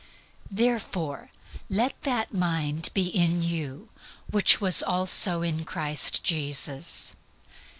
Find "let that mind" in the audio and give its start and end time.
1.69-2.89